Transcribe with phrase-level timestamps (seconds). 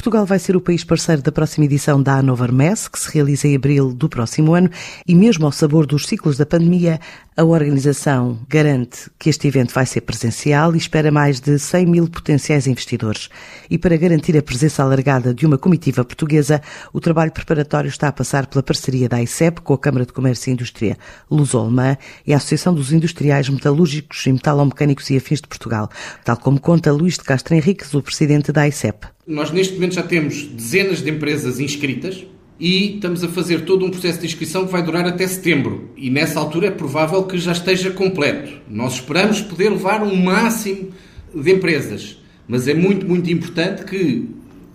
[0.00, 3.46] Portugal vai ser o país parceiro da próxima edição da Hannover Messe, que se realiza
[3.46, 4.70] em abril do próximo ano,
[5.06, 6.98] e mesmo ao sabor dos ciclos da pandemia,
[7.40, 12.06] a organização garante que este evento vai ser presencial e espera mais de 100 mil
[12.06, 13.30] potenciais investidores.
[13.70, 16.60] E para garantir a presença alargada de uma comitiva portuguesa,
[16.92, 20.50] o trabalho preparatório está a passar pela parceria da ICEP com a Câmara de Comércio
[20.50, 20.98] e Indústria
[21.30, 25.88] Lusolmã e a Associação dos Industriais Metalúrgicos e Metalomecânicos e Afins de Portugal,
[26.22, 29.06] tal como conta Luís de Castro Henriques, o presidente da ICEP.
[29.26, 32.22] Nós neste momento já temos dezenas de empresas inscritas
[32.60, 35.88] e estamos a fazer todo um processo de inscrição que vai durar até setembro.
[35.96, 38.52] E nessa altura é provável que já esteja completo.
[38.68, 40.90] Nós esperamos poder levar um máximo
[41.34, 44.28] de empresas, mas é muito, muito importante que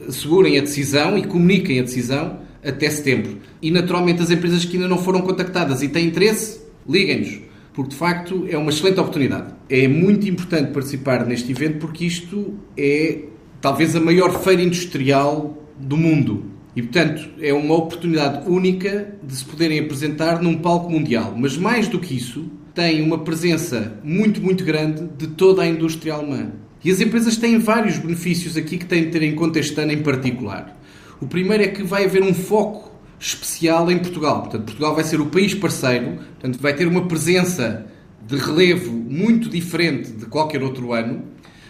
[0.07, 3.37] assegurem a decisão e comuniquem a decisão até setembro.
[3.61, 7.39] E naturalmente as empresas que ainda não foram contactadas e têm interesse, liguem-nos,
[7.71, 9.53] porque de facto é uma excelente oportunidade.
[9.69, 13.25] É muito importante participar neste evento porque isto é
[13.61, 16.54] talvez a maior feira industrial do mundo.
[16.75, 21.33] E, portanto, é uma oportunidade única de se poderem apresentar num palco mundial.
[21.37, 26.13] Mas, mais do que isso, tem uma presença muito, muito grande de toda a indústria
[26.13, 26.51] alemã.
[26.83, 29.93] E as empresas têm vários benefícios aqui que têm de ter em conta este ano
[29.93, 30.77] em particular.
[31.21, 34.41] O primeiro é que vai haver um foco especial em Portugal.
[34.41, 37.87] Portanto, Portugal vai ser o país parceiro, portanto, vai ter uma presença
[38.27, 41.23] de relevo muito diferente de qualquer outro ano.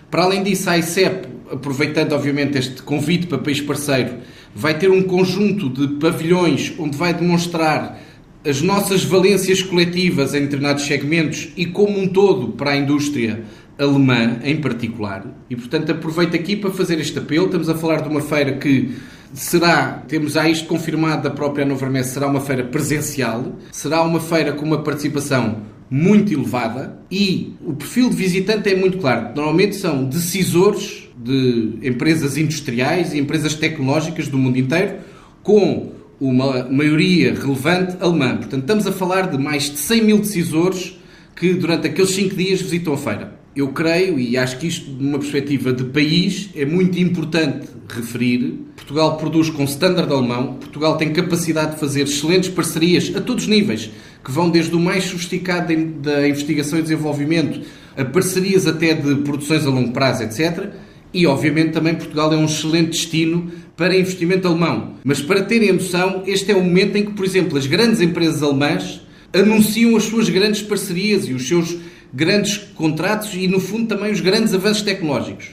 [0.09, 4.17] Para além disso, a ICEP aproveitando obviamente este convite para país parceiro,
[4.55, 7.99] vai ter um conjunto de pavilhões onde vai demonstrar
[8.47, 13.43] as nossas valências coletivas em determinados segmentos e como um todo para a indústria
[13.77, 15.25] alemã em particular.
[15.49, 17.47] E portanto aproveito aqui para fazer este apelo.
[17.47, 18.95] Estamos a falar de uma feira que
[19.33, 24.21] será, temos já isto confirmado da própria Nova Messe, será uma feira presencial, será uma
[24.21, 29.35] feira com uma participação muito elevada e o perfil de visitante é muito claro.
[29.35, 34.97] Normalmente são decisores de empresas industriais e empresas tecnológicas do mundo inteiro,
[35.41, 38.37] com uma maioria relevante alemã.
[38.37, 40.97] Portanto, estamos a falar de mais de 100 mil decisores
[41.35, 43.39] que durante aqueles 5 dias visitam a feira.
[43.55, 48.59] Eu creio, e acho que isto, de uma perspectiva de país, é muito importante referir.
[48.75, 53.49] Portugal produz com standard alemão, Portugal tem capacidade de fazer excelentes parcerias a todos os
[53.49, 53.89] níveis,
[54.23, 57.61] que vão desde o mais sofisticado da investigação e desenvolvimento
[57.97, 60.73] a parcerias até de produções a longo prazo, etc
[61.15, 64.95] e, obviamente, também Portugal é um excelente destino para investimento alemão.
[65.01, 68.43] Mas para terem noção, este é o momento em que, por exemplo, as grandes empresas
[68.43, 68.99] alemãs
[69.33, 71.77] anunciam as suas grandes parcerias e os seus
[72.13, 75.51] grandes contratos e, no fundo, também os grandes avanços tecnológicos.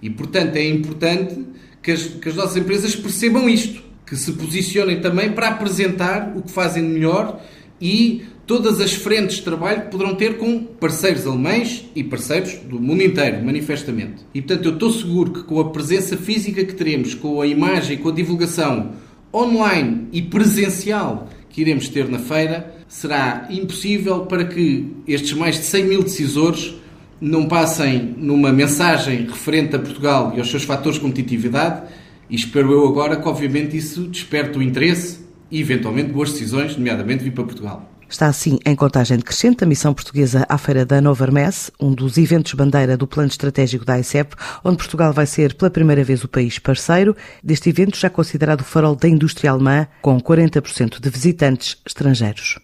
[0.00, 1.44] E, portanto, é importante
[1.82, 6.40] que as, que as nossas empresas percebam isto, que se posicionem também para apresentar o
[6.40, 7.38] que fazem melhor
[7.78, 12.80] e todas as frentes de trabalho que poderão ter com parceiros alemães e parceiros do
[12.80, 14.24] mundo inteiro, manifestamente.
[14.34, 17.98] E portanto, eu estou seguro que com a presença física que teremos, com a imagem,
[17.98, 18.92] com a divulgação
[19.32, 25.64] online e presencial que iremos ter na feira, será impossível para que estes mais de
[25.64, 26.74] 100 mil decisores
[27.20, 31.82] não passem numa mensagem referente a Portugal e aos seus fatores de competitividade.
[32.28, 35.20] E espero eu agora que, obviamente, isso desperte o interesse
[35.50, 37.91] e, eventualmente, boas decisões, nomeadamente vir para Portugal.
[38.12, 42.18] Está assim em contagem decrescente a missão portuguesa à Feira da Nova Hermesse, um dos
[42.18, 46.28] eventos bandeira do plano estratégico da ICEP, onde Portugal vai ser pela primeira vez o
[46.28, 51.78] país parceiro deste evento já considerado o farol da indústria alemã, com 40% de visitantes
[51.86, 52.58] estrangeiros.